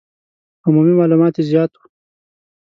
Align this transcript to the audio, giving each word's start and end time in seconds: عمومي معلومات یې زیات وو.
عمومي 0.65 0.93
معلومات 0.99 1.33
یې 1.37 1.43
زیات 1.49 1.71
وو. 1.75 1.85